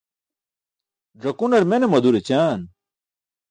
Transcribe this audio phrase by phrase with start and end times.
[1.23, 2.61] Ẓakunar mene madur ećaan.